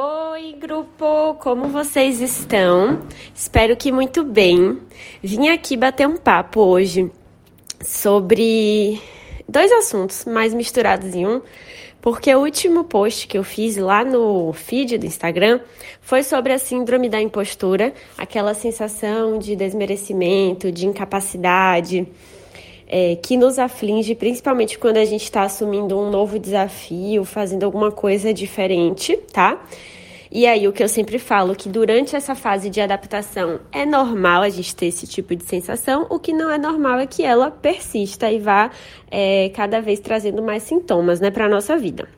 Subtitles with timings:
[0.00, 1.34] Oi, grupo!
[1.40, 3.00] Como vocês estão?
[3.34, 4.78] Espero que muito bem.
[5.20, 7.10] Vim aqui bater um papo hoje
[7.80, 9.02] sobre
[9.48, 11.42] dois assuntos mais misturados em um,
[12.00, 15.58] porque o último post que eu fiz lá no feed do Instagram
[16.00, 22.06] foi sobre a síndrome da impostura, aquela sensação de desmerecimento, de incapacidade.
[22.90, 27.92] É, que nos aflige, principalmente quando a gente está assumindo um novo desafio, fazendo alguma
[27.92, 29.62] coisa diferente, tá?
[30.30, 34.42] E aí, o que eu sempre falo, que durante essa fase de adaptação é normal
[34.42, 37.50] a gente ter esse tipo de sensação, o que não é normal é que ela
[37.50, 38.70] persista e vá
[39.10, 42.08] é, cada vez trazendo mais sintomas, né, para a nossa vida.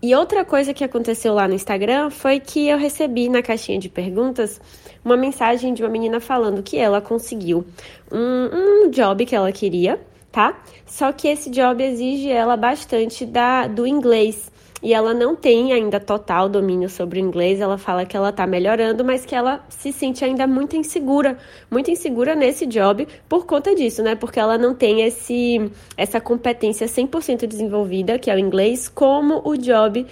[0.00, 3.88] E outra coisa que aconteceu lá no Instagram foi que eu recebi na caixinha de
[3.88, 4.60] perguntas
[5.04, 7.64] uma mensagem de uma menina falando que ela conseguiu
[8.12, 10.56] um, um job que ela queria, tá?
[10.86, 15.98] Só que esse job exige ela bastante da, do inglês e ela não tem ainda
[15.98, 17.60] total domínio sobre o inglês.
[17.60, 21.36] Ela fala que ela tá melhorando, mas que ela se sente ainda muito insegura,
[21.70, 24.14] muito insegura nesse job por conta disso, né?
[24.14, 29.56] Porque ela não tem esse essa competência 100% desenvolvida, que é o inglês, como o
[29.56, 30.06] job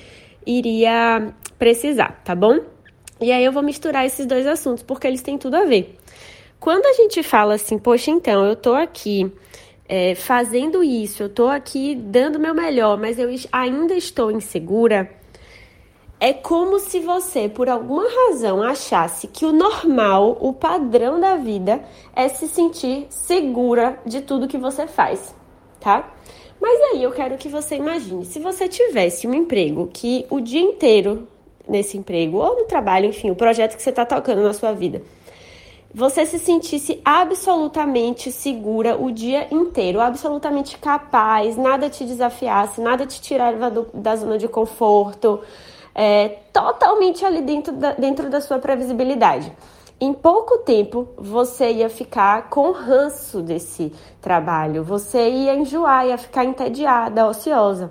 [0.45, 2.59] iria precisar, tá bom?
[3.21, 5.97] E aí eu vou misturar esses dois assuntos porque eles têm tudo a ver.
[6.59, 9.31] Quando a gente fala assim, poxa, então eu tô aqui
[9.89, 15.11] é, fazendo isso, eu estou aqui dando meu melhor, mas eu ainda estou insegura,
[16.19, 21.85] é como se você, por alguma razão, achasse que o normal, o padrão da vida,
[22.15, 25.35] é se sentir segura de tudo que você faz,
[25.79, 26.13] tá?
[26.61, 30.61] Mas aí eu quero que você imagine, se você tivesse um emprego que o dia
[30.61, 31.29] inteiro
[31.69, 35.03] nesse emprego, ou no trabalho, enfim, o projeto que você está tocando na sua vida,
[35.97, 43.19] você se sentisse absolutamente segura o dia inteiro, absolutamente capaz, nada te desafiasse, nada te
[43.19, 45.41] tirava do, da zona de conforto,
[45.95, 49.51] é, totalmente ali dentro da, dentro da sua previsibilidade.
[49.99, 56.45] Em pouco tempo você ia ficar com ranço desse trabalho, você ia enjoar, ia ficar
[56.45, 57.91] entediada, ociosa.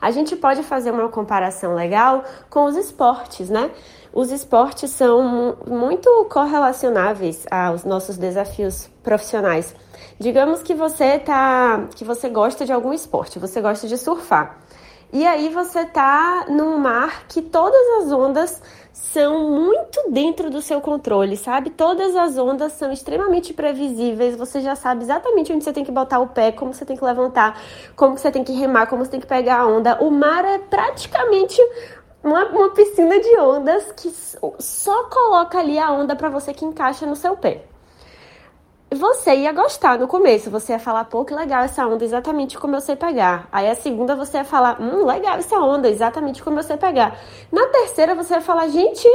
[0.00, 3.70] A gente pode fazer uma comparação legal com os esportes, né?
[4.12, 9.74] os esportes são muito correlacionáveis aos nossos desafios profissionais.
[10.18, 14.58] Digamos que você tá, que você gosta de algum esporte, você gosta de surfar.
[15.12, 18.62] E aí você tá num mar que todas as ondas
[18.92, 21.70] são muito dentro do seu controle, sabe?
[21.70, 26.20] Todas as ondas são extremamente previsíveis, você já sabe exatamente onde você tem que botar
[26.20, 27.60] o pé, como você tem que levantar,
[27.96, 29.98] como você tem que remar, como você tem que pegar a onda.
[30.00, 31.60] O mar é praticamente
[32.22, 34.12] uma, uma piscina de ondas que
[34.60, 37.69] só coloca ali a onda para você que encaixa no seu pé.
[38.92, 42.74] Você ia gostar no começo, você ia falar, pô, que legal essa onda, exatamente como
[42.74, 43.48] eu sei pegar.
[43.52, 47.16] Aí a segunda você ia falar, hum, legal essa onda, exatamente como eu sei pegar.
[47.52, 49.08] Na terceira você ia falar, gente,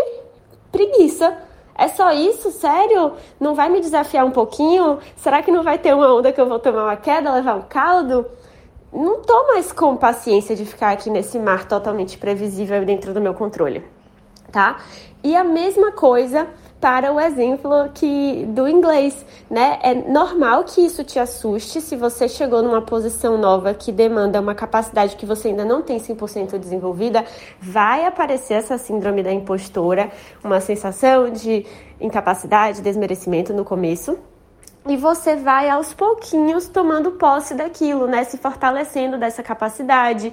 [0.72, 1.38] preguiça.
[1.78, 2.52] É só isso?
[2.52, 3.14] Sério?
[3.38, 5.00] Não vai me desafiar um pouquinho?
[5.18, 7.64] Será que não vai ter uma onda que eu vou tomar uma queda, levar um
[7.64, 8.26] caldo?
[8.96, 13.34] não tô mais com paciência de ficar aqui nesse mar totalmente previsível dentro do meu
[13.34, 13.84] controle,
[14.56, 14.78] tá?
[15.22, 16.48] E a mesma coisa
[16.80, 19.80] para o exemplo que do inglês, né?
[19.82, 24.56] É normal que isso te assuste se você chegou numa posição nova que demanda uma
[24.56, 27.26] capacidade que você ainda não tem 100% desenvolvida,
[27.60, 30.10] vai aparecer essa síndrome da impostora,
[30.42, 31.66] uma sensação de
[32.00, 34.18] incapacidade, desmerecimento no começo,
[34.88, 38.24] e você vai aos pouquinhos tomando posse daquilo, né?
[38.24, 40.32] Se fortalecendo dessa capacidade,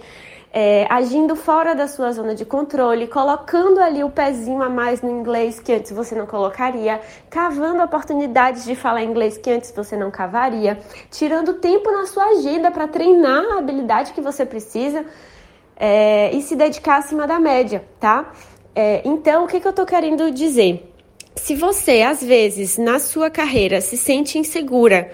[0.52, 5.10] é, agindo fora da sua zona de controle, colocando ali o pezinho a mais no
[5.10, 10.10] inglês que antes você não colocaria, cavando oportunidades de falar inglês que antes você não
[10.10, 10.78] cavaria,
[11.10, 15.06] tirando tempo na sua agenda para treinar a habilidade que você precisa
[15.74, 18.30] é, e se dedicar acima da média, tá?
[18.74, 20.92] É, então, o que, que eu estou querendo dizer?
[21.34, 25.10] Se você, às vezes, na sua carreira se sente insegura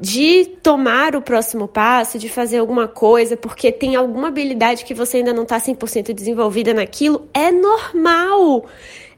[0.00, 5.18] de tomar o próximo passo, de fazer alguma coisa, porque tem alguma habilidade que você
[5.18, 8.64] ainda não está 100% desenvolvida naquilo, é normal.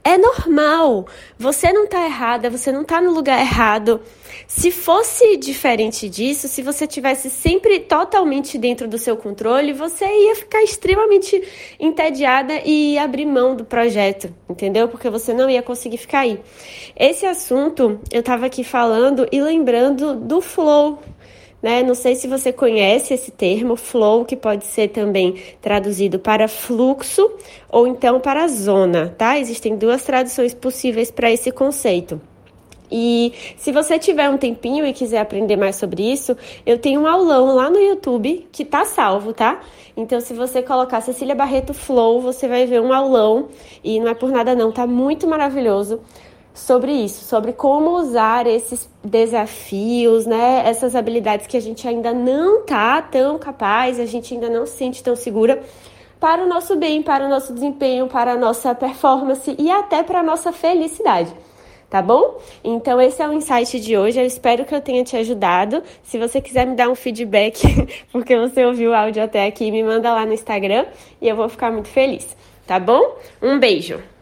[0.03, 1.07] É normal.
[1.39, 4.01] Você não está errada, você não está no lugar errado.
[4.45, 10.35] Se fosse diferente disso, se você tivesse sempre totalmente dentro do seu controle, você ia
[10.35, 11.41] ficar extremamente
[11.79, 14.89] entediada e abrir mão do projeto, entendeu?
[14.89, 16.39] Porque você não ia conseguir ficar aí.
[16.97, 20.99] Esse assunto eu estava aqui falando e lembrando do flow,
[21.63, 21.81] né?
[21.81, 27.31] Não sei se você conhece esse termo, flow, que pode ser também traduzido para fluxo
[27.69, 29.39] ou então para zona, tá?
[29.39, 32.19] Existem duas traduções possíveis para esse conceito.
[32.91, 37.07] E se você tiver um tempinho e quiser aprender mais sobre isso, eu tenho um
[37.07, 39.61] aulão lá no YouTube que tá salvo, tá?
[39.97, 43.47] Então, se você colocar Cecília Barreto Flow, você vai ver um aulão
[43.83, 46.01] e não é por nada não, tá muito maravilhoso
[46.53, 50.63] sobre isso, sobre como usar esses desafios, né?
[50.65, 54.77] Essas habilidades que a gente ainda não tá tão capaz, a gente ainda não se
[54.77, 55.61] sente tão segura
[56.19, 60.19] para o nosso bem, para o nosso desempenho, para a nossa performance e até para
[60.19, 61.33] a nossa felicidade
[61.93, 62.39] tá bom?
[62.63, 64.19] Então esse é o insight de hoje.
[64.19, 65.83] Eu espero que eu tenha te ajudado.
[66.01, 67.61] Se você quiser me dar um feedback
[68.11, 70.87] porque você ouviu o áudio até aqui, me manda lá no Instagram
[71.21, 72.35] e eu vou ficar muito feliz,
[72.65, 73.15] tá bom?
[73.39, 74.12] Um beijo.